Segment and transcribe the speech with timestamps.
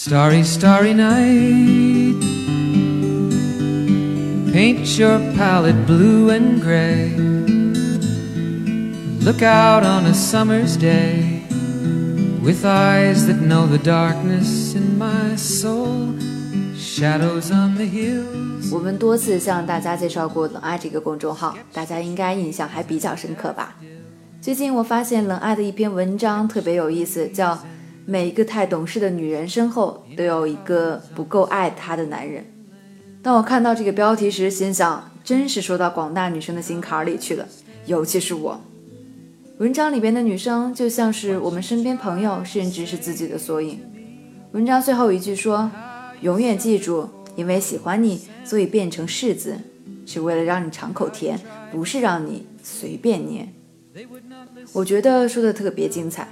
[0.00, 2.14] Starry, starry night.
[4.52, 7.16] Paint your palette blue and gray.
[9.20, 11.42] Look out on a summer's day
[12.40, 16.14] with eyes that know the darkness in my soul.
[16.76, 18.72] Shadows on the hills.
[18.72, 23.74] 我们多次向大家介绍过冷爱这个公众号，大家应该印象还比较深刻吧？
[24.40, 27.58] 最近我发现冷爱的一篇文章特别有意思，叫。
[28.10, 32.42] 每一个太懂事的女人身后都有一个不够爱她的男人。
[33.22, 37.46] 当我看到这个标题时，心想，真是说到广大女生的心坎里去了，
[37.84, 38.58] 尤其是我。
[39.58, 43.78] 文章里边的女生就像是我们身边朋友，甚至是自己的缩影。
[44.52, 45.70] 文章最后一句说
[46.22, 49.54] ：“永远记住，因为喜欢你，所以变成柿子，
[50.06, 51.38] 是为了让你尝口甜，
[51.70, 53.46] 不是让你随便捏。”
[54.72, 56.26] 我觉得说的特别精彩。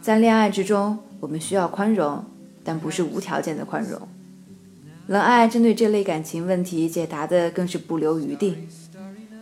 [0.00, 2.24] 在恋爱之中，我们需要宽容，
[2.64, 4.00] 但不是无条件的宽容。
[5.06, 8.56] 冷爱针对这类感情问题解答的更是不留余地。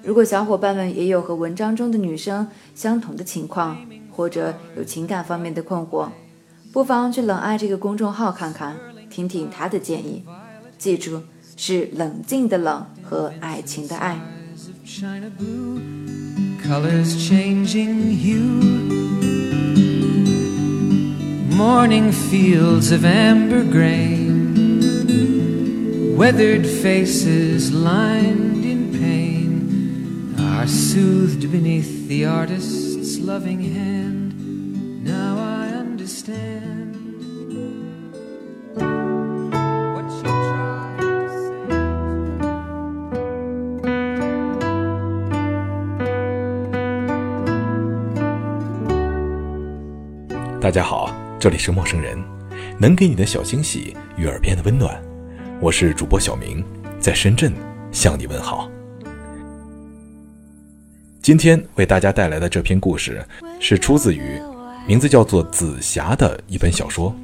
[0.03, 3.77] 如果小伙伴们也有和文章中的女生相同的情况，
[4.11, 6.09] 或者有情感方面的困惑，
[6.73, 8.77] 不妨去冷爱这个公众号看看，
[9.11, 10.25] 听听他的建议。
[10.79, 11.23] 记住，
[11.57, 14.19] 是冷静的冷和爱情的爱。
[21.56, 24.58] morning fields of amber grain,
[26.18, 34.34] weathered faces lined in pain, are soothed beneath the artist's loving hand.
[35.04, 36.96] Now I understand.
[39.94, 41.72] what she tried to say.
[50.60, 51.25] 大家好。
[51.39, 52.19] 这里是陌生人，
[52.79, 54.99] 能给你的小惊喜与耳边的温暖。
[55.61, 56.65] 我是主播小明，
[56.99, 57.53] 在深圳
[57.93, 58.71] 向你问好。
[61.21, 63.23] 今天为大家带来的这篇故事
[63.61, 64.41] 是出自于
[64.87, 67.15] 名字叫做《紫霞》的一本小说。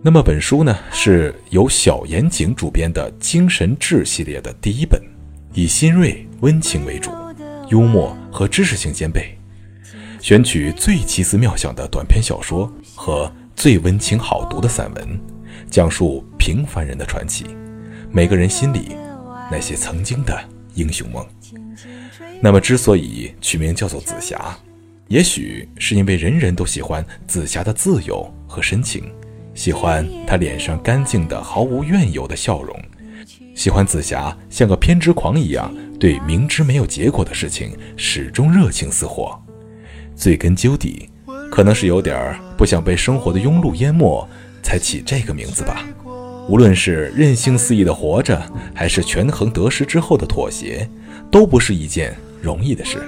[0.00, 5.02] 那么本书呢是由小严谨主编的精神志系列的第一本，
[5.54, 7.10] 以新锐温情为主，
[7.68, 9.36] 幽默和知识性兼备。
[10.22, 15.20] 选取最奇思妙想的短篇小说和最温情好读的散文，
[15.68, 17.44] 讲述平凡人的传奇，
[18.08, 18.94] 每个人心里
[19.50, 20.40] 那些曾经的
[20.74, 21.26] 英雄梦。
[22.40, 24.56] 那么，之所以取名叫做紫霞，
[25.08, 29.12] 也许是因为人人都喜欢紫霞的自由和深情，
[29.56, 32.80] 喜欢她脸上干净的毫无怨尤的笑容，
[33.56, 39.36] 喜欢紫霞像个偏执狂一样，对明知没有结果的事情始终热情似火。
[40.22, 41.08] 追根究底，
[41.50, 44.24] 可能是有点不想被生活的庸碌淹没，
[44.62, 45.84] 才起这个名字吧。
[46.48, 48.40] 无论是任性肆意的活着，
[48.72, 50.88] 还是权衡得失之后的妥协，
[51.28, 53.02] 都不是一件容易的事。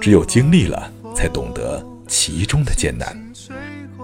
[0.00, 3.20] 只有经历了，才懂得其中的艰难。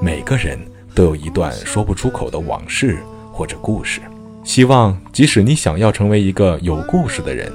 [0.03, 0.59] 每个人
[0.93, 2.99] 都有一段说不出口的往事
[3.31, 4.01] 或者故事。
[4.43, 7.53] 希望，即使你想要成为一个有故事的人，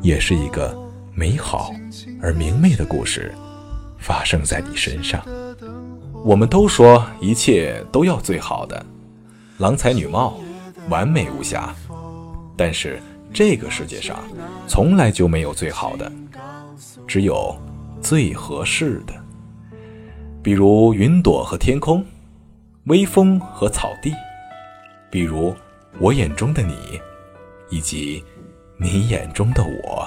[0.00, 0.74] 也是一个
[1.14, 1.74] 美好
[2.22, 3.30] 而明媚的故事。
[4.04, 5.24] 发生在你身上，
[6.22, 8.84] 我们都说一切都要最好的，
[9.56, 10.38] 郎才女貌，
[10.90, 11.74] 完美无瑕。
[12.54, 13.00] 但是
[13.32, 14.22] 这个世界上
[14.68, 16.12] 从来就没有最好的，
[17.06, 17.58] 只有
[18.02, 19.14] 最合适的。
[20.42, 22.04] 比如云朵和天空，
[22.84, 24.12] 微风和草地，
[25.10, 25.56] 比如
[25.98, 27.00] 我眼中的你，
[27.70, 28.22] 以及
[28.76, 30.06] 你眼中的我。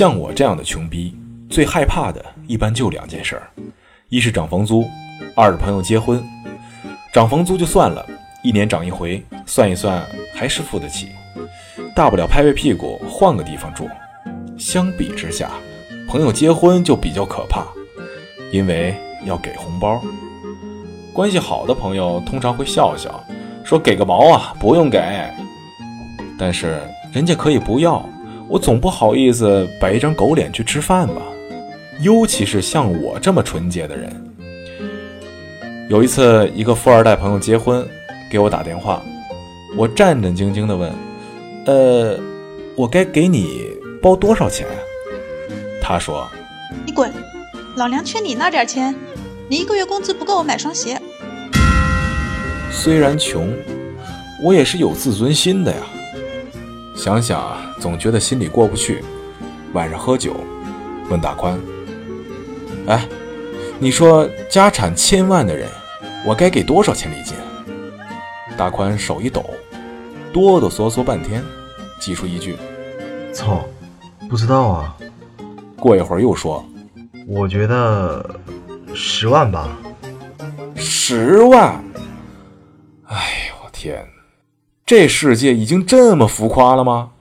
[0.00, 1.14] 像我这样的穷逼，
[1.50, 3.50] 最害怕的一般就两件事儿：
[4.08, 4.82] 一是涨房租，
[5.36, 6.24] 二是朋友结婚。
[7.12, 8.06] 涨房租就算了，
[8.42, 10.02] 一年涨一回，算一算
[10.34, 11.08] 还是付得起，
[11.94, 13.86] 大不了拍拍屁股换个地方住。
[14.56, 15.50] 相比之下，
[16.08, 17.66] 朋友结婚就比较可怕，
[18.50, 18.94] 因为
[19.26, 20.00] 要给红包。
[21.12, 23.22] 关系好的朋友通常会笑笑，
[23.62, 24.98] 说给个毛啊，不用给。
[26.38, 26.80] 但是
[27.12, 28.02] 人家可以不要。
[28.50, 31.22] 我总不好意思摆一张狗脸去吃饭吧，
[32.00, 34.12] 尤其是像我这么纯洁的人。
[35.88, 37.86] 有一次，一个富二代朋友结婚，
[38.28, 39.00] 给我打电话，
[39.76, 40.92] 我战战兢兢地问
[41.66, 42.18] ：“呃，
[42.74, 43.68] 我该给你
[44.02, 44.66] 包多少钱？”
[45.80, 46.28] 他说
[46.84, 47.08] ：“你滚，
[47.76, 48.92] 老娘缺你那点钱，
[49.48, 51.00] 你一个月工资不够我买双鞋。
[52.72, 53.48] 虽然穷，
[54.42, 55.82] 我也是有自尊心的呀。
[56.96, 59.02] 想想啊，总觉得心里过不去。
[59.72, 60.36] 晚上喝酒，
[61.08, 61.58] 问大宽
[62.86, 63.08] ：“哎，
[63.78, 65.68] 你说家产千万的人，
[66.26, 67.34] 我该给多少钱礼金？”
[68.58, 69.48] 大宽手一抖，
[70.32, 71.42] 哆哆嗦嗦半天，
[71.98, 72.56] 挤出一句
[73.32, 73.64] ：“操，
[74.28, 74.96] 不知道啊。”
[75.78, 76.62] 过一会儿又说
[77.26, 78.28] ：“我觉得
[78.92, 79.68] 十万吧。”
[80.76, 81.82] 十万？
[83.06, 83.16] 哎
[83.48, 84.06] 呦我天！
[84.84, 87.12] 这世界已经这么浮夸了吗？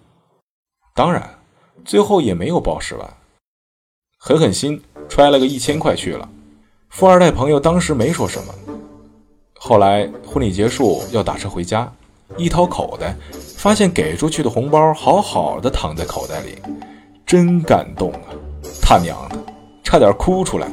[1.00, 1.24] 当然，
[1.86, 3.10] 最后也没有报十万，
[4.18, 6.28] 狠狠心揣了个一千块去了。
[6.90, 8.54] 富二代朋友当时没说什么。
[9.58, 11.90] 后来婚礼结束要打车回家，
[12.36, 13.16] 一掏口袋，
[13.56, 16.58] 发现给出去的红包好好的躺在口袋里，
[17.26, 18.36] 真感动啊！
[18.82, 19.38] 他娘的，
[19.82, 20.70] 差点哭出来。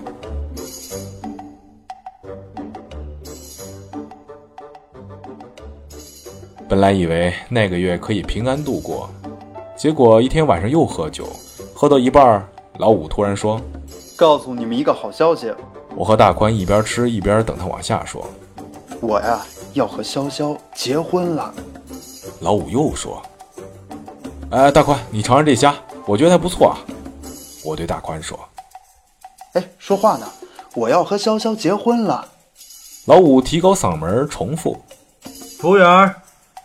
[6.69, 9.09] 本来以为那个月可以平安度过，
[9.77, 11.29] 结果一天晚上又喝酒，
[11.75, 12.43] 喝到一半，
[12.79, 13.61] 老五突然说
[14.17, 15.53] ：“告诉你们一个好消息。”
[15.95, 18.27] 我和大宽一边吃一边等他往下说
[19.03, 19.45] ：“我呀，
[19.75, 21.53] 要和潇潇结婚了。”
[22.41, 23.23] 老五又说
[24.51, 25.75] ：“哎，大宽，你尝尝这虾，
[26.07, 26.81] 我觉得还不错啊。”
[27.63, 28.39] 我对大宽说
[29.53, 30.27] ：“哎，说话呢！
[30.75, 32.27] 我要和潇潇结婚了。”
[33.05, 34.77] 老五提高嗓门重复
[35.61, 36.15] ：“服务员，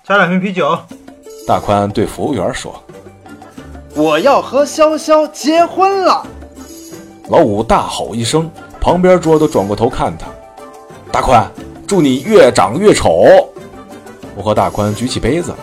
[0.06, 0.78] 加两瓶啤酒。”
[1.48, 2.74] 大宽对服务员说
[3.96, 6.26] ：“我要和潇潇结婚了。”
[7.30, 8.50] 老五大吼一声，
[8.80, 10.28] 旁边桌都转过头看他
[11.12, 11.50] ：“大宽，
[11.88, 13.24] 祝你越长越丑！”
[14.36, 15.54] 我和大宽举起杯子，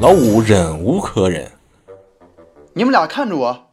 [0.00, 1.50] 老五忍无可忍
[2.74, 3.64] ：“你们俩看着我！”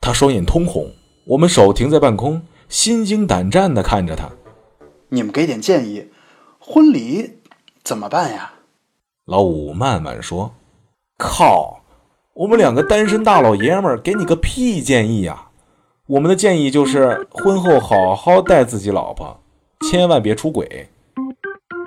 [0.00, 0.90] 他双眼通红，
[1.24, 4.30] 我们手停在半空，心惊胆战地看着他。
[5.08, 6.10] 你们给点建议，
[6.58, 7.38] 婚礼
[7.82, 8.52] 怎么办呀？
[9.24, 10.52] 老五慢慢说
[11.16, 11.80] ：“靠，
[12.34, 15.50] 我们两个单身大老爷们儿，给你个屁建议呀！
[16.06, 19.40] 我们的建议就是婚后好好待自己老婆，
[19.88, 20.88] 千万别出轨。”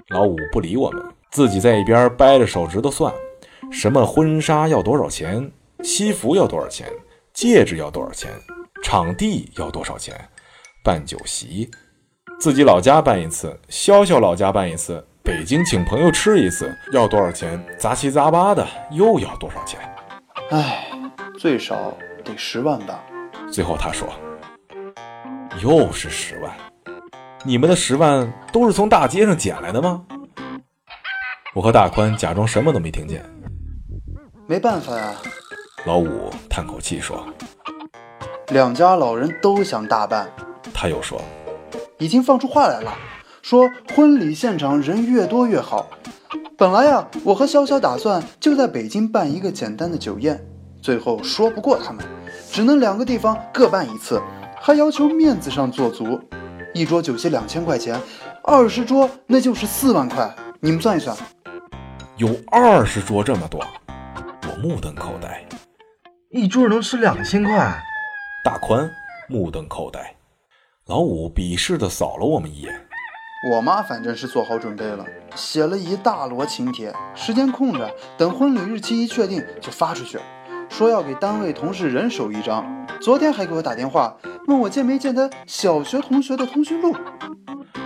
[0.07, 3.13] 老五不理我们，自己在一边掰着手指头算，
[3.69, 5.51] 什么婚纱要多少钱，
[5.83, 6.87] 西服要多少钱。
[7.33, 8.31] 戒指要多少钱？
[8.81, 10.15] 场地要多少钱？
[10.81, 11.69] 办酒席，
[12.39, 17.61] 自己老家办一次，潇潇老家办一次，北京请朋友吃一次，要多少钱？
[17.77, 19.77] 杂七杂八的又要多少钱？
[20.49, 20.87] 唉，
[21.37, 23.03] 最少得十万吧。
[23.51, 24.07] 最后他说
[25.61, 26.55] ：“又是十万，
[27.43, 30.05] 你们的十万都是从大街上捡来的吗？”
[31.53, 33.25] 我和大宽假装什么都没听见。
[34.47, 35.15] 没办法呀。
[35.85, 37.27] 老五叹口气说
[38.47, 40.31] ：“两家老人都想大办。”
[40.73, 41.21] 他又说
[41.99, 42.93] ：“已经放出话来了，
[43.41, 45.89] 说婚礼现场人越多越好。
[46.59, 50.43] 本来呀，我和潇潇打算就在北京办一个简单的酒宴，
[50.81, 52.03] 最后说不过他们，
[52.51, 54.19] 只能两个地方各办一次，
[54.59, 56.19] 还要求面子上做足。
[56.73, 58.01] 一桌酒席两千块钱，
[58.43, 61.15] 二十桌那就是四万块，你们算一算。
[62.15, 63.63] 有二十桌这么多，
[64.49, 65.45] 我目瞪口呆。”
[66.33, 67.79] 一桌能吃两千块，
[68.43, 68.89] 大宽
[69.29, 70.15] 目瞪口呆，
[70.87, 72.86] 老五鄙视的扫了我们一眼。
[73.49, 80.19] 我妈反正是做好准备了，写了一大摞请帖，时间空着，等婚礼日期一确定就发出去，
[80.69, 82.65] 说要给单位同事人手一张。
[82.99, 86.93] 昨天还给我打电话，问我见没见他小学同学的通讯录。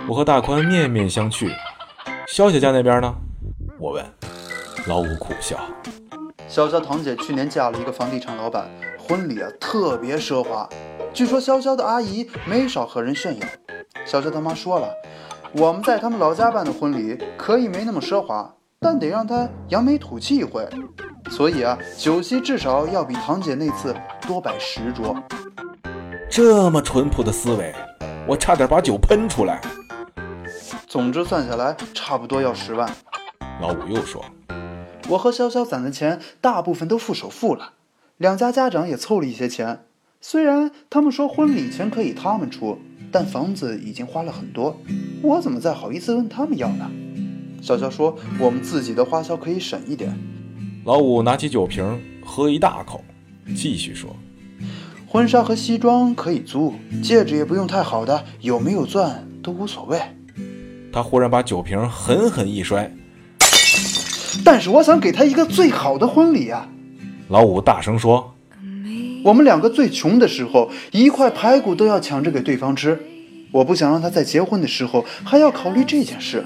[0.08, 1.48] 我和大宽面面相觑。
[2.26, 3.14] 潇潇家那边呢？
[3.78, 4.04] 我问。
[4.88, 5.56] 老五苦笑。
[6.50, 10.68] 潇潇堂姐去年嫁了一个房地产老板，婚礼啊特别奢华。
[11.14, 13.46] 据说潇潇的阿姨没少和人炫耀。
[14.04, 14.88] 潇潇他妈说了，
[15.54, 20.66] 我们在他们老家办的婚礼可以没那么奢华，但得让他扬眉吐气一回。
[21.30, 23.94] 所以啊，酒席至少要比堂姐那次
[24.26, 25.14] 多摆十桌。
[26.30, 27.74] 这么淳朴的思维，
[28.26, 29.60] 我差点把酒喷出来。
[30.86, 32.90] 总之算下来，差不多要十万。
[33.60, 34.24] 老五又说。
[35.10, 37.72] 我和潇潇攒的钱大部分都付首付了，
[38.16, 39.84] 两家家长也凑了一些钱。
[40.20, 42.78] 虽然他们说婚礼钱可以他们出，
[43.12, 44.80] 但房子已经花了很多，
[45.22, 46.90] 我怎么再好意思问他们要呢？
[47.62, 50.12] 潇潇说我们自己的花销可以省一点。
[50.84, 53.04] 老五拿起酒瓶喝一大口，
[53.54, 54.16] 继续说
[55.06, 60.00] ：“婚纱和西装可以租，戒指也不用太好的，有没有钻都无所谓。”
[60.90, 62.92] 他忽然把酒瓶狠狠一摔。
[64.44, 66.66] 但是我想给他一个最好的婚礼啊！
[67.28, 68.31] 老五大声说
[69.24, 72.98] ：“我们两个最穷的时候，一块排骨都要抢着给对方吃。
[73.52, 76.44] 我不想让他在结婚的时候还要考虑这件事，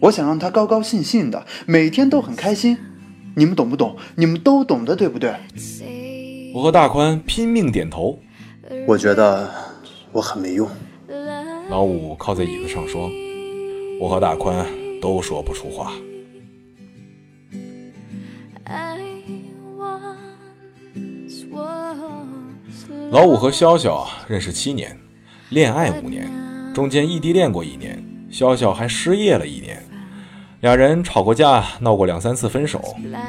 [0.00, 2.76] 我想让他高高兴兴的，每天都很开心。
[3.34, 3.96] 你们懂不懂？
[4.16, 5.32] 你们都懂的，对不对？
[6.54, 8.18] 我和大宽拼命点头。
[8.86, 9.50] 我觉得
[10.10, 10.68] 我很没用。
[11.70, 13.08] 老五靠在椅子上说
[13.98, 14.66] ：“我和大宽
[15.00, 15.92] 都说不出话。”
[23.12, 24.98] 老五和潇潇认识七年，
[25.50, 26.26] 恋爱五年，
[26.72, 29.82] 中间异地恋过一年，潇潇还失业了一年。
[30.62, 32.80] 俩人吵过架，闹过两三次分手，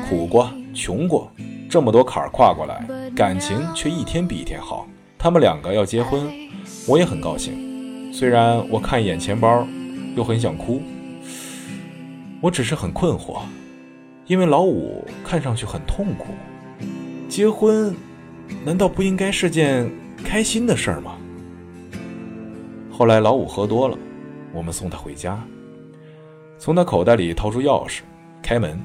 [0.08, 1.30] 苦过，穷过，
[1.70, 4.88] 这么多坎儿跨过来，感情却一天比一天好。
[5.18, 6.32] 他们两个要结婚，
[6.88, 8.14] 我也很高兴。
[8.14, 9.68] 虽然我看一眼钱包，
[10.16, 10.82] 又很想哭。
[12.40, 13.42] 我只是很困惑，
[14.28, 16.28] 因为老五看上去很痛苦。
[17.28, 17.94] 结婚，
[18.66, 19.92] 难道不应该是件
[20.24, 21.18] 开心的事儿吗？
[22.92, 23.98] 后来老五喝多了，
[24.54, 25.42] 我们送他回家。
[26.58, 28.02] 从他口袋里掏出钥匙，
[28.42, 28.80] 开门。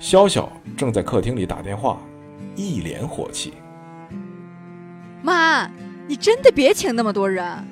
[0.00, 0.46] 潇潇
[0.76, 1.98] 正在客厅里打电话，
[2.54, 3.54] 一脸火气。
[5.22, 5.68] 妈，
[6.06, 7.66] 你真的别请那么多人！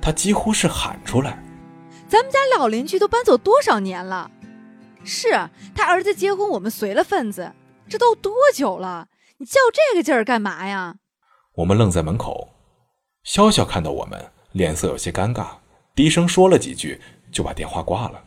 [0.00, 1.42] 他几乎是喊出来。
[2.08, 4.30] 咱们家老邻居都搬走多少年了？
[5.04, 5.28] 是
[5.74, 7.52] 他儿子结婚，我们随了份子，
[7.88, 9.06] 这都多久了？
[9.38, 10.96] 你较这个劲儿干嘛呀？
[11.56, 12.50] 我们愣在门口。
[13.24, 15.48] 潇潇看到我们，脸色有些尴尬，
[15.94, 17.00] 低声说了几句，
[17.32, 18.22] 就把电话挂了。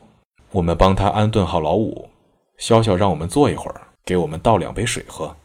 [0.51, 2.09] 我们帮他安顿好老五，
[2.59, 5.35] 潇潇让我们坐一会儿，给我们倒两杯水喝。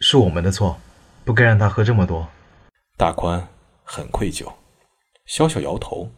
[0.00, 0.78] 是我们的错，
[1.24, 2.26] 不该让他喝这么多。
[2.96, 3.48] 大宽
[3.84, 4.52] 很愧疚，
[5.28, 6.10] 潇潇摇头。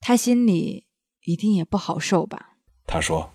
[0.00, 0.86] 他心里
[1.22, 2.56] 一定也不好受吧？
[2.86, 3.30] 他说：“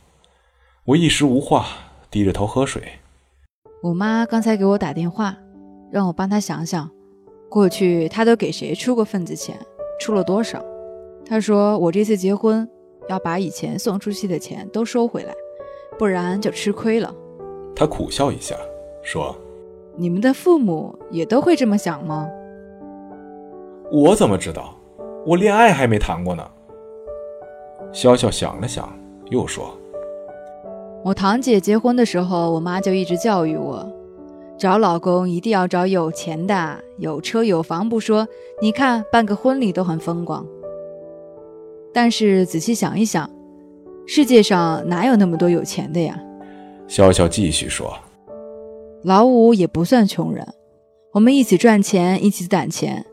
[0.85, 1.67] 我一时无话，
[2.09, 2.99] 低着头喝水。”
[3.81, 5.35] 我妈刚才给我打电话，
[5.91, 6.89] 让我帮她想想，
[7.49, 9.57] 过去她都给谁出过份子钱，
[9.99, 10.63] 出了多少。
[11.25, 12.67] 她说我这次结婚。
[13.07, 15.33] 要把以前送出去的钱都收回来，
[15.97, 17.11] 不然就吃亏了。
[17.75, 18.55] 她苦笑一下，
[19.01, 19.35] 说
[19.97, 22.29] ：“你们的父母也都会这么想吗？”
[23.91, 24.75] 我怎么知道？
[25.25, 26.47] 我恋爱还没谈过呢。
[27.91, 28.95] 潇潇想了想，
[29.31, 29.75] 又说
[31.03, 33.89] ：“我堂姐结婚的时候，我妈就一直教育我，
[34.57, 38.27] 找老公一定要找有钱的，有车有房不说，
[38.61, 40.45] 你看办个婚礼都很风光。”
[41.93, 43.29] 但是仔细想一想，
[44.05, 46.19] 世界上哪有那么多有钱的呀？
[46.87, 47.97] 笑笑继续说
[49.03, 50.45] ：“老五也不算穷人，
[51.13, 53.05] 我们一起赚钱，一起攒钱。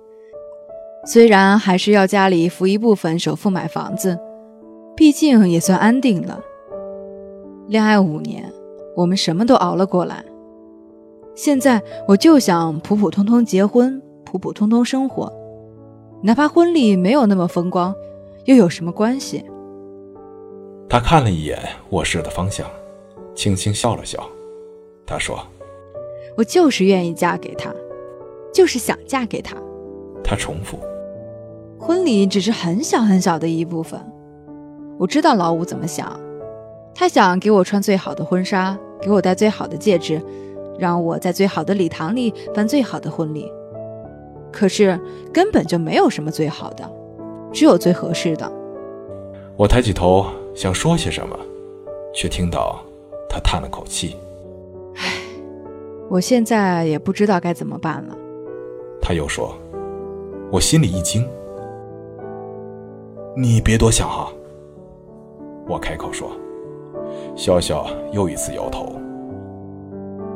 [1.06, 4.18] 虽然还是要家里付一部分首付买房子，
[4.96, 6.40] 毕竟也算安定了。
[7.68, 8.52] 恋爱五年，
[8.94, 10.24] 我们什么都熬了过来。
[11.34, 15.32] 现在我就想普普通通结婚，普普通通生活，
[16.22, 17.94] 哪怕婚礼没有那么风光。”
[18.46, 19.44] 又有什么关系？
[20.88, 21.58] 他看了一眼
[21.90, 22.64] 卧室的方向，
[23.34, 24.24] 轻轻笑了笑。
[25.04, 25.36] 他说
[26.38, 27.74] ：“我就是愿意嫁给他，
[28.54, 29.56] 就是想嫁给他。”
[30.22, 30.78] 他重复
[31.76, 34.00] ：“婚礼只是很小很小的一部分。
[34.96, 36.16] 我知道老五怎么想，
[36.96, 40.20] 他想给我穿最好的婚纱，给我戴最好的戒指，
[40.78, 43.52] 让我在最好的礼堂里办最好的婚礼。
[44.50, 44.98] 可是
[45.32, 46.90] 根本就没有什么最好的。”
[47.52, 48.52] 只有最合适的。
[49.56, 51.34] 我抬起头想说些什么，
[52.12, 52.78] 却听到
[53.30, 54.14] 他叹了口气
[54.96, 55.14] ：“唉，
[56.10, 58.16] 我现在也不知道该怎么办了。”
[59.00, 59.56] 他又说
[60.52, 61.26] ：“我心里一惊，
[63.34, 64.30] 你别多想哈。”
[65.66, 66.30] 我开口说，
[67.36, 68.94] 潇潇又一次摇头：“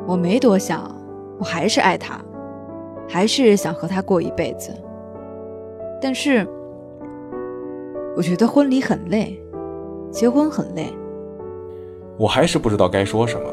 [0.06, 0.94] 我没多想，
[1.38, 2.20] 我还是爱他，
[3.08, 4.70] 还是想和他过一辈子。
[6.00, 6.46] 但是……”
[8.16, 9.40] 我觉得婚礼很累，
[10.10, 10.92] 结婚很累。
[12.18, 13.48] 我还是不知道该说什么。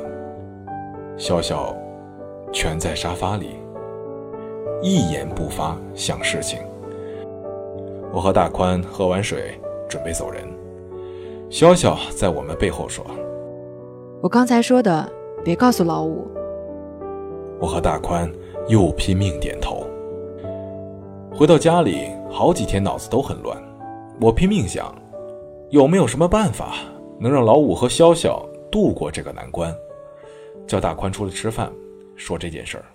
[1.15, 1.73] 笑笑
[2.51, 3.55] 蜷在沙发里，
[4.81, 6.59] 一言不发，想事情。
[8.11, 10.43] 我和大宽喝完水，准备走人。
[11.49, 13.05] 潇潇在我们背后说
[14.21, 15.07] ：“我刚才说的，
[15.43, 16.27] 别告诉老五。”
[17.59, 18.31] 我和大宽
[18.67, 19.85] 又拼命点头。
[21.33, 23.55] 回到家里，好几天脑子都很乱。
[24.19, 24.93] 我拼命想，
[25.69, 26.75] 有没有什么办法
[27.19, 29.73] 能让老五和潇潇度过这个难关？
[30.65, 31.71] 叫大宽出来吃饭，
[32.15, 32.85] 说这件事儿。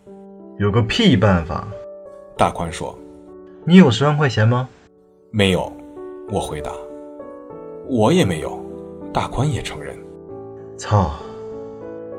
[0.59, 1.67] 有个屁办法！
[2.37, 2.99] 大宽说
[3.65, 4.69] ：“你有十万块钱吗？”
[5.31, 5.73] 没有，
[6.31, 6.73] 我回答。
[7.89, 8.59] 我也没有，
[9.13, 9.97] 大宽也承认。
[10.77, 11.13] 操，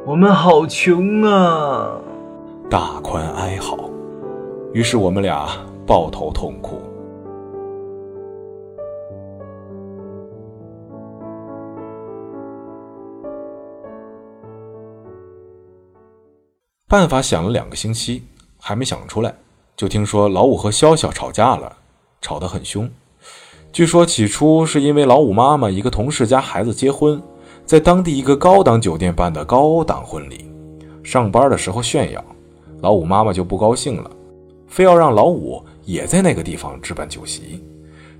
[0.05, 1.99] 我们好穷啊！
[2.69, 3.89] 大宽哀嚎。
[4.73, 5.49] 于是我们俩
[5.85, 6.79] 抱头痛哭。
[16.87, 18.23] 办法想了两个星期，
[18.59, 19.35] 还没想出来，
[19.75, 21.75] 就听说老五和潇潇吵架了，
[22.21, 22.89] 吵得很凶。
[23.71, 27.19] 据说起初是因为老五妈妈一个同事家孩子结婚，
[27.65, 30.51] 在当地一个高档酒店办的高档婚礼，
[31.03, 32.23] 上班的时候炫耀，
[32.81, 34.11] 老五妈妈就不高兴了，
[34.67, 37.63] 非要让老五也在那个地方置办酒席。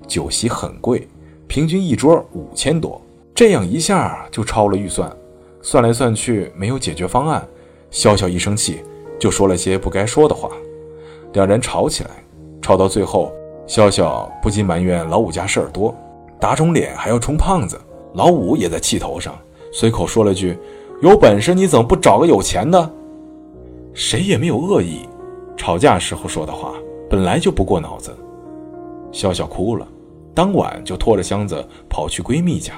[0.06, 1.06] 酒席很贵，
[1.46, 3.00] 平均一桌五千多，
[3.34, 5.14] 这样一下就超了预算，
[5.62, 7.46] 算来算去没有解决方案。
[7.90, 8.80] 潇潇一生气，
[9.20, 10.50] 就说了些不该说的话，
[11.34, 12.10] 两人吵起来，
[12.60, 13.32] 吵到最后，
[13.66, 15.94] 潇潇不禁埋怨老五家事儿多，
[16.40, 17.80] 打肿脸还要充胖子。
[18.14, 19.36] 老五也在气头上，
[19.72, 20.56] 随口说了句
[21.02, 22.90] ：“有本事你怎么不找个有钱的？”
[23.92, 25.00] 谁也没有恶意，
[25.56, 26.74] 吵架时候说的话
[27.10, 28.16] 本来就不过脑子。
[29.12, 29.86] 笑笑哭了，
[30.32, 32.74] 当晚就拖着箱子跑去闺蜜家。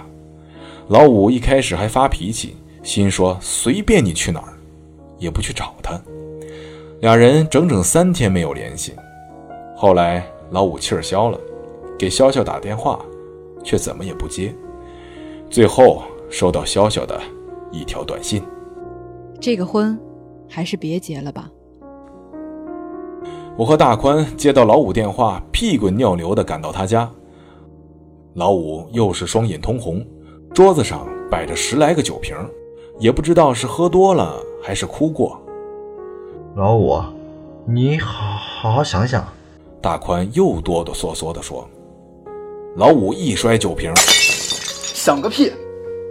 [0.88, 4.52] 老五一开始还发脾气，心说随便你去哪儿。
[5.18, 5.98] 也不去找他，
[7.00, 8.92] 俩人整整三天没有联系。
[9.74, 11.40] 后来老五气儿消了，
[11.98, 13.00] 给潇潇打电话，
[13.64, 14.54] 却怎么也不接。
[15.48, 17.18] 最后收到潇潇的
[17.70, 18.42] 一条短信
[19.40, 19.98] ：“这个婚
[20.48, 21.50] 还是别结了吧。”
[23.56, 27.10] 我和大宽接到老五电话，屁滚尿流的赶到他家。
[28.34, 30.04] 老五又是双眼通红，
[30.52, 32.36] 桌子上摆着十来个酒瓶，
[32.98, 34.36] 也不知道是喝多了。
[34.62, 35.40] 还是哭过，
[36.56, 37.00] 老五，
[37.66, 39.24] 你好好好想想。
[39.80, 41.68] 大宽又哆哆嗦嗦地说。
[42.74, 43.92] 老五一摔酒瓶，
[45.06, 45.52] 想个屁！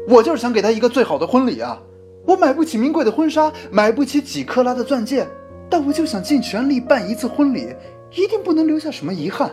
[0.08, 1.78] 我就是想给他一个最好的婚礼啊！
[2.26, 5.28] 我买不起名贵的婚纱，买不起几克拉的钻戒，
[5.70, 7.76] 但我就想尽全力办一次婚礼，
[8.14, 9.52] 一定不能留下什么遗憾。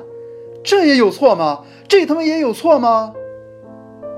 [0.62, 1.64] 这也有错吗？
[1.88, 3.12] 这他妈也有错吗？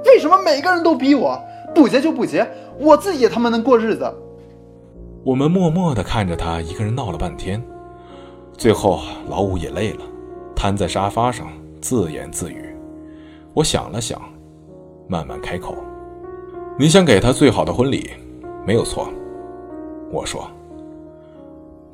[0.04, 1.42] 为什么每个人都逼我
[1.74, 2.46] 不结就不结，
[2.78, 4.04] 我自己他妈能过日子？
[5.24, 7.64] 我们默默地看着他一个人闹了半天，
[8.58, 10.00] 最后老五也累了，
[10.54, 12.76] 瘫在沙发上自言自语。
[13.54, 14.20] 我想了想，
[15.06, 15.76] 慢慢开口
[16.78, 18.10] ：“你想给他最好的婚礼，
[18.66, 19.08] 没有错。”
[20.10, 20.48] 我说：“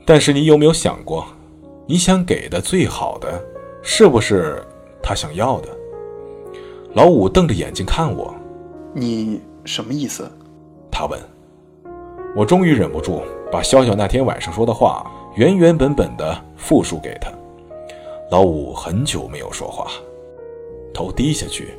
[0.06, 1.26] 但是你有没有想过，
[1.86, 3.42] 你想给的最好的，
[3.82, 4.62] 是不是
[5.02, 5.68] 他想要的？”
[6.94, 8.34] 老五瞪着眼睛看我
[8.92, 10.30] ：“你什么意思？”
[10.90, 11.18] 他问。
[12.36, 17.28] 我终于忍不住，把潇潇那天晚上说的话原原本本的复述给他。
[18.30, 19.90] 老五很久没有说话，
[20.94, 21.74] 头低下去，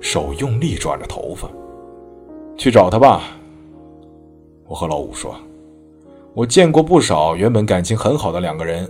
[0.00, 1.50] 手用力抓着头发。
[2.56, 3.22] 去找他吧。
[4.66, 5.34] 我和老五说，
[6.34, 8.88] 我见过不少原本感情很好的两个人，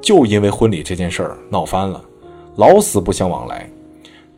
[0.00, 2.02] 就因为婚礼这件事儿闹翻了，
[2.56, 3.68] 老死不相往来。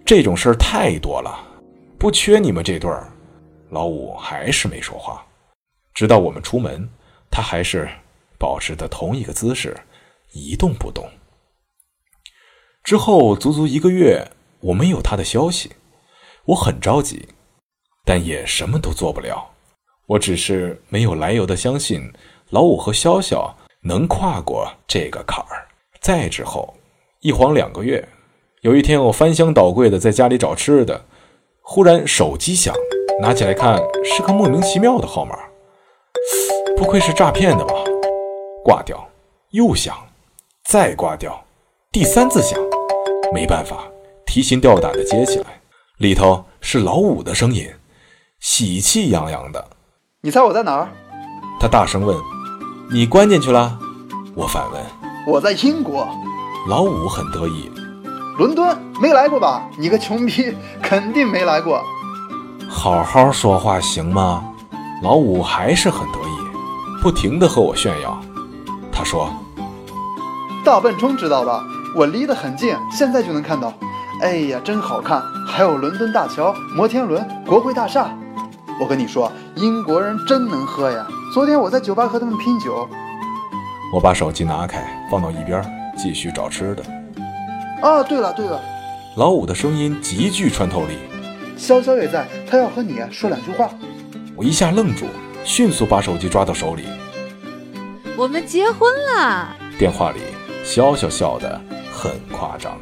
[0.04, 1.38] 这种事儿太多了，
[1.98, 3.06] 不缺你们这对儿。
[3.68, 5.24] 老五还是没说话。
[5.94, 6.88] 直到我们出门，
[7.30, 7.88] 他还是
[8.38, 9.76] 保持的同一个姿势，
[10.32, 11.08] 一动不动。
[12.82, 14.26] 之后足足一个月，
[14.60, 15.70] 我没有他的消息，
[16.46, 17.28] 我很着急，
[18.04, 19.50] 但也什么都做不了。
[20.06, 22.12] 我只是没有来由的相信
[22.50, 23.48] 老五和潇潇
[23.82, 25.68] 能跨过这个坎儿。
[26.00, 26.74] 再之后，
[27.20, 28.08] 一晃两个月，
[28.62, 31.04] 有一天我翻箱倒柜的在家里找吃的，
[31.62, 32.74] 忽然手机响，
[33.20, 35.38] 拿起来看，是个莫名其妙的号码。
[36.76, 37.74] 不愧是诈骗的吧？
[38.64, 39.08] 挂掉，
[39.50, 39.94] 又响，
[40.64, 41.44] 再挂掉，
[41.92, 42.58] 第三次响，
[43.32, 43.86] 没办法，
[44.26, 45.59] 提心吊胆的接起来，
[46.00, 47.68] 里头是老五的声音，
[48.38, 49.62] 喜气洋洋的。
[50.22, 50.88] 你猜我在哪儿？
[51.60, 52.16] 他大声问。
[52.90, 53.78] 你关进去了？
[54.34, 54.82] 我反问。
[55.26, 56.08] 我在英国。
[56.66, 57.70] 老五很得意。
[58.38, 59.68] 伦敦没来过吧？
[59.76, 61.84] 你个穷逼，肯定没来过。
[62.66, 64.42] 好好说话行吗？
[65.02, 67.02] 老五还是很得意。
[67.02, 68.18] 不停地和我炫耀，
[68.90, 69.30] 他说
[70.64, 71.62] ：“大笨钟知道吧？
[71.94, 73.70] 我离得很近，现在就能看到。
[74.20, 75.22] 哎呀，真好看！
[75.46, 78.14] 还有伦敦大桥、摩天轮、国会大厦。
[78.78, 81.06] 我跟你说，英国人真能喝呀！
[81.32, 82.86] 昨天我在酒吧和他们拼酒。”
[83.94, 85.64] 我把手机拿开，放到一边，
[85.96, 86.82] 继续找吃的。
[87.80, 88.60] 啊，对了对了，
[89.16, 90.98] 老五的声音极具穿透力。
[91.56, 93.70] 潇潇也在，他要和你说两句话。
[94.36, 95.06] 我一下愣住。
[95.42, 96.84] 迅速把手机抓到手里，
[98.14, 99.48] 我们结婚了。
[99.78, 100.20] 电话里，
[100.62, 101.58] 潇潇笑得
[101.90, 102.78] 很夸张。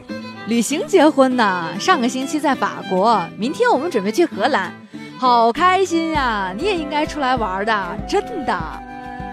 [0.48, 1.78] 旅行结婚呢？
[1.78, 4.72] 上个星期在法国，明天我们准备去荷兰，
[5.18, 6.54] 好开心呀！
[6.56, 8.58] 你也应该出来玩的，真的。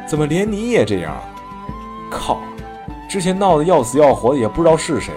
[0.06, 1.15] 怎么连你也这样？
[2.12, 2.41] 靠！
[3.10, 5.13] 之前闹得要死要活的，也不知道是谁。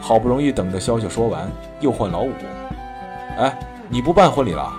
[0.00, 1.48] 好不容易等着潇潇说完，
[1.78, 2.32] 又换老五。
[3.38, 3.56] 哎，
[3.88, 4.72] 你不办婚礼了？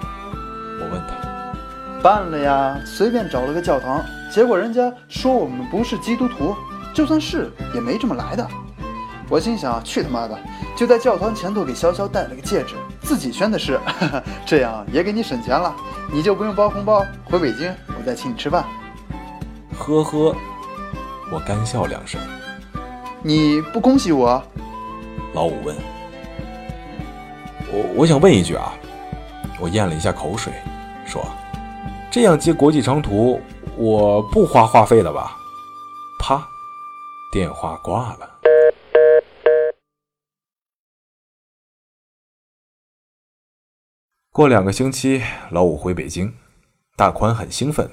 [0.82, 2.02] 我问他。
[2.04, 6.54] 办了呀，随便找了个教堂，结果人家说我们不是基督徒，
[6.94, 8.46] 就算是也没这么来的。
[9.32, 10.38] 我心想，去他妈的！
[10.76, 13.80] 就在教堂前头给潇潇戴了个戒指，自己宣的誓，
[14.46, 15.74] 这样也给你省钱了，
[16.12, 18.66] 你就不用包红包，回北京我再请你吃饭。
[19.80, 20.36] 呵呵，
[21.32, 22.20] 我干笑两声。
[23.24, 24.44] 你不恭喜我？
[25.34, 25.74] 老五问。
[27.72, 28.74] 我我想问一句啊，
[29.62, 30.52] 我咽了一下口水，
[31.06, 31.26] 说
[32.12, 33.40] ：“这样接国际长途，
[33.78, 35.38] 我不花话费了吧？”
[36.20, 36.46] 啪，
[37.32, 38.31] 电话挂了。
[44.34, 46.34] 过两个星期，老五回北京，
[46.96, 47.92] 大宽很兴奋，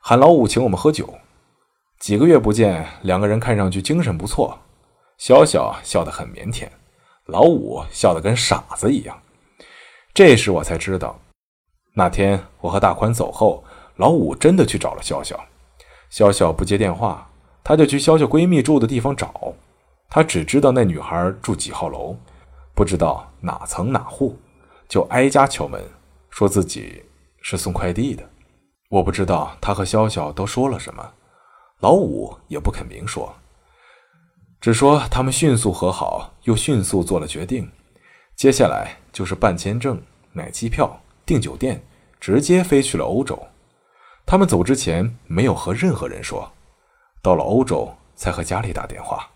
[0.00, 1.20] 喊老五请我们喝酒。
[2.00, 4.58] 几个月不见，两个人看上去精神不错。
[5.18, 6.68] 小小笑得很腼腆，
[7.26, 9.16] 老五笑得跟傻子一样。
[10.12, 11.20] 这时我才知道，
[11.94, 13.62] 那天我和大宽走后，
[13.98, 15.38] 老五真的去找了笑笑。
[16.08, 17.30] 笑笑不接电话，
[17.62, 19.54] 他就去笑笑闺蜜住的地方找。
[20.08, 22.16] 他只知道那女孩住几号楼，
[22.74, 24.36] 不知道哪层哪户。
[24.90, 25.80] 就挨家敲门，
[26.30, 27.00] 说自己
[27.40, 28.28] 是送快递的。
[28.88, 31.12] 我不知道他和潇潇都说了什么，
[31.78, 33.32] 老五也不肯明说，
[34.60, 37.70] 只说他们迅速和好，又迅速做了决定。
[38.34, 41.80] 接下来就是办签证、买机票、订酒店，
[42.18, 43.40] 直接飞去了欧洲。
[44.26, 46.50] 他们走之前没有和任何人说，
[47.22, 49.30] 到了欧洲才和家里打电话。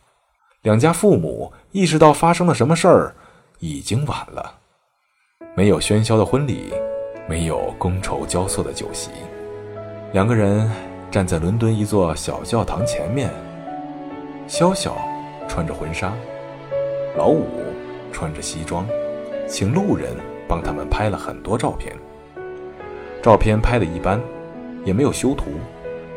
[0.63, 3.15] 两家父母意识到发生了什么事儿，
[3.61, 4.63] 已经晚了。
[5.57, 6.73] 没有喧嚣的婚礼，
[7.29, 9.11] 没有觥筹交错的酒席，
[10.13, 10.69] 两个人
[11.13, 13.31] 站在伦敦一座小教堂前面。
[14.49, 14.91] 潇潇
[15.47, 16.13] 穿着婚纱，
[17.17, 17.47] 老五
[18.11, 18.85] 穿着西装，
[19.47, 20.17] 请路人
[20.49, 21.95] 帮他们拍了很多照片。
[23.23, 24.21] 照片拍的一般，
[24.85, 25.45] 也没有修图，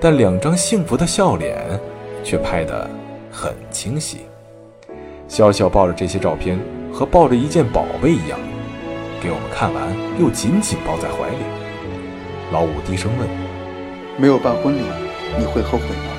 [0.02, 1.80] 但两张幸福的笑脸
[2.24, 2.90] 却拍得
[3.32, 4.26] 很清晰。
[5.30, 6.60] 潇潇抱着这些照片，
[6.92, 8.40] 和抱着一件宝贝一样。
[9.22, 11.38] 给我们看完，又紧紧抱在怀里。
[12.52, 13.28] 老五低声问
[14.18, 14.82] ：“没有办婚礼，
[15.38, 16.14] 你会后悔吗？”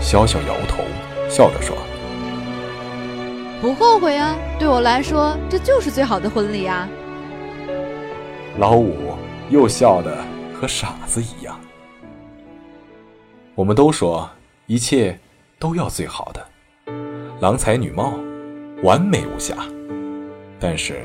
[0.00, 0.84] 潇潇摇头，
[1.28, 1.76] 笑着说
[3.60, 6.88] ：“不后悔啊，对我来说，这就是最好的婚礼啊。”
[8.58, 9.14] 老五
[9.50, 10.16] 又笑得
[10.54, 11.58] 和傻子一样。
[13.54, 14.30] 我们都说
[14.66, 15.18] 一切
[15.58, 16.46] 都要最好的，
[17.40, 18.12] 郎才女貌，
[18.82, 19.56] 完美无瑕，
[20.60, 21.02] 但是。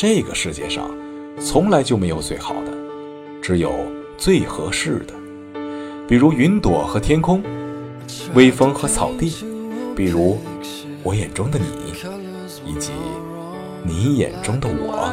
[0.00, 0.88] 这个世界上，
[1.40, 2.72] 从来就没有最好的，
[3.42, 3.72] 只有
[4.16, 5.14] 最合适的。
[6.06, 7.42] 比如云朵和天空，
[8.32, 9.44] 微风和草地，
[9.96, 10.38] 比如
[11.02, 11.94] 我眼中的你，
[12.64, 12.92] 以及
[13.82, 15.12] 你眼中的我。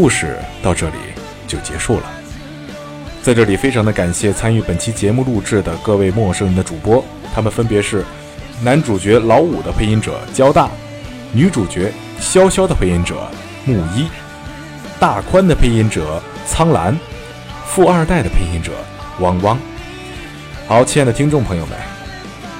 [0.00, 0.94] 故事到这里
[1.48, 2.04] 就结束了。
[3.20, 8.04] 在这里，非常的感谢参与本期节目录制的各位陌生人的主播，他们分别是
[8.62, 10.70] 男主角老五的配音者焦大，
[11.32, 13.28] 女主角潇潇的配音者
[13.64, 14.06] 木一，
[15.00, 16.96] 大宽的配音者苍兰，
[17.66, 18.70] 富二代的配音者
[19.18, 19.58] 汪汪。
[20.68, 21.76] 好，亲爱的听众朋友们，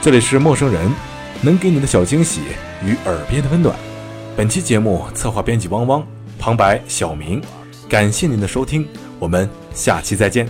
[0.03, 0.93] 这里是陌生人，
[1.41, 2.41] 能给你的小惊喜
[2.85, 3.77] 与耳边的温暖。
[4.37, 6.05] 本期节目策划编辑汪汪。
[6.39, 7.43] 旁白小明，
[7.89, 8.87] 感谢您的收听，
[9.19, 10.49] 我们下期再见。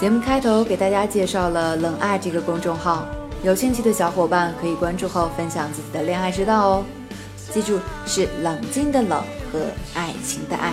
[0.00, 3.06] 节目开头给大家介绍了“冷爱”这个公众号，
[3.44, 6.84] 有兴趣的小伙伴可以关注后分享自己的恋爱之道哦。
[7.52, 9.60] 记住，是冷静的冷和
[9.94, 10.72] 爱情的爱。